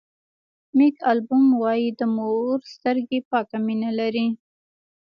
[0.77, 4.27] مېک البوم وایي د مور سترګې پاکه مینه لري.